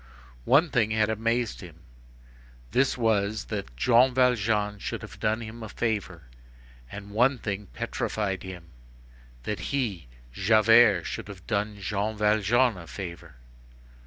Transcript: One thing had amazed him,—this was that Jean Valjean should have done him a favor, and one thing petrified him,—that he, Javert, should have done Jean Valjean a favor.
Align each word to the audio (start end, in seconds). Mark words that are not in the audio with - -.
One 0.45 0.71
thing 0.71 0.89
had 0.89 1.11
amazed 1.11 1.61
him,—this 1.61 2.97
was 2.97 3.45
that 3.53 3.77
Jean 3.77 4.15
Valjean 4.15 4.79
should 4.79 5.03
have 5.03 5.19
done 5.19 5.41
him 5.41 5.61
a 5.61 5.69
favor, 5.69 6.23
and 6.91 7.11
one 7.11 7.37
thing 7.37 7.67
petrified 7.67 8.41
him,—that 8.41 9.59
he, 9.59 10.07
Javert, 10.33 11.03
should 11.03 11.27
have 11.27 11.45
done 11.45 11.79
Jean 11.79 12.17
Valjean 12.17 12.77
a 12.77 12.87
favor. 12.87 13.35